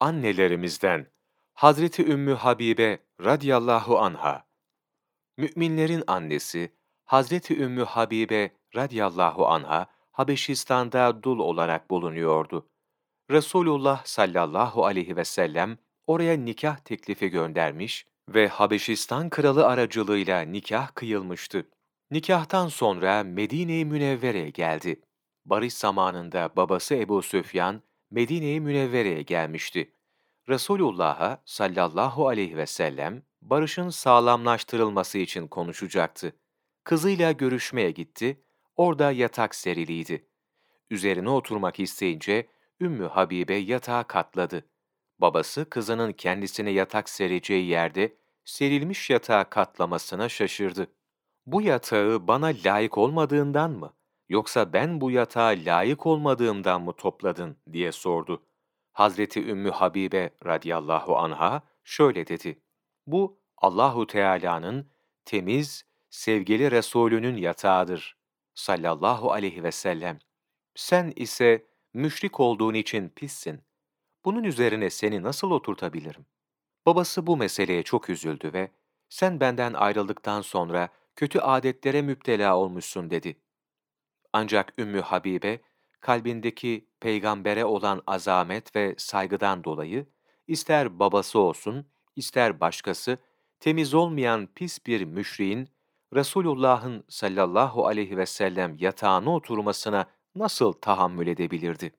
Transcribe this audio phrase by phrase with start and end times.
[0.00, 1.06] annelerimizden
[1.54, 4.46] Hazreti Ümmü Habibe radıyallahu anha,
[5.36, 6.72] müminlerin annesi
[7.04, 12.68] Hazreti Ümmü Habibe radıyallahu anha Habeşistan'da dul olarak bulunuyordu.
[13.30, 21.68] Resulullah sallallahu aleyhi ve sellem oraya nikah teklifi göndermiş ve Habeşistan kralı aracılığıyla nikah kıyılmıştı.
[22.10, 25.00] Nikahtan sonra Medine-i Münevvere'ye geldi.
[25.44, 29.92] Barış zamanında babası Ebu Süfyan Medine-i Münevvere'ye gelmişti.
[30.48, 36.32] Resulullah'a sallallahu aleyhi ve sellem barışın sağlamlaştırılması için konuşacaktı.
[36.84, 38.42] Kızıyla görüşmeye gitti,
[38.76, 40.28] orada yatak seriliydi.
[40.90, 42.48] Üzerine oturmak isteyince
[42.80, 44.64] Ümmü Habibe yatağa katladı.
[45.18, 50.86] Babası kızının kendisine yatak sereceği yerde serilmiş yatağa katlamasına şaşırdı.
[51.46, 53.94] Bu yatağı bana layık olmadığından mı,
[54.28, 58.42] yoksa ben bu yatağa layık olmadığımdan mı topladın diye sordu.
[58.92, 62.62] Hazreti Ümmü Habibe radıyallahu anha şöyle dedi.
[63.06, 64.90] Bu Allahu Teala'nın
[65.24, 68.16] temiz, sevgili Resulünün yatağıdır
[68.54, 70.18] sallallahu aleyhi ve sellem.
[70.74, 73.60] Sen ise müşrik olduğun için pissin.
[74.24, 76.26] Bunun üzerine seni nasıl oturtabilirim?
[76.86, 78.70] Babası bu meseleye çok üzüldü ve
[79.08, 83.36] sen benden ayrıldıktan sonra kötü adetlere müptela olmuşsun dedi.
[84.32, 85.60] Ancak Ümmü Habibe,
[86.00, 90.06] kalbindeki peygambere olan azamet ve saygıdan dolayı,
[90.46, 93.18] ister babası olsun, ister başkası,
[93.60, 95.68] temiz olmayan pis bir müşriğin,
[96.14, 101.92] Resulullah'ın sallallahu aleyhi ve sellem yatağına oturmasına nasıl tahammül edebilirdi?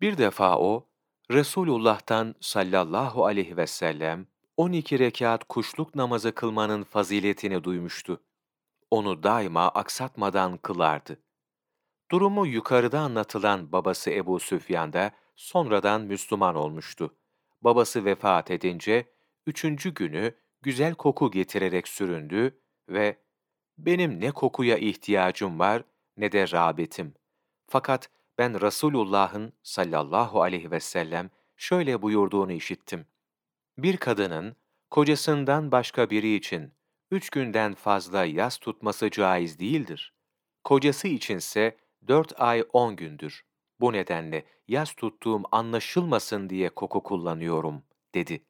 [0.00, 0.86] Bir defa o,
[1.30, 8.20] Resulullah'tan sallallahu aleyhi ve sellem 12 rekat kuşluk namazı kılmanın faziletini duymuştu.
[8.90, 11.18] Onu daima aksatmadan kılardı.
[12.10, 17.14] Durumu yukarıda anlatılan babası Ebu Süfyan da sonradan Müslüman olmuştu.
[17.62, 19.08] Babası vefat edince
[19.46, 23.16] üçüncü günü güzel koku getirerek süründü ve
[23.78, 25.82] benim ne kokuya ihtiyacım var
[26.16, 27.14] ne de rağbetim.
[27.66, 33.06] Fakat ben Resulullah'ın sallallahu aleyhi ve sellem şöyle buyurduğunu işittim.
[33.78, 34.56] Bir kadının
[34.90, 36.72] kocasından başka biri için
[37.10, 40.14] üç günden fazla yas tutması caiz değildir.
[40.64, 41.76] Kocası içinse
[42.08, 43.44] dört ay on gündür.
[43.80, 47.82] Bu nedenle yas tuttuğum anlaşılmasın diye koku kullanıyorum,
[48.14, 48.46] dedi.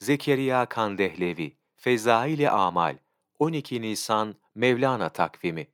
[0.00, 2.98] Zekeriya Kandehlevi, Fezaili Amal,
[3.38, 5.68] 12 Nisan Mevlana takvimi